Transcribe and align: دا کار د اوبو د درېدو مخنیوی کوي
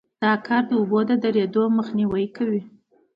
دا 0.23 0.33
کار 0.47 0.63
د 0.67 0.71
اوبو 0.79 0.99
د 1.09 1.11
درېدو 1.23 1.63
مخنیوی 1.77 2.25
کوي 2.37 2.61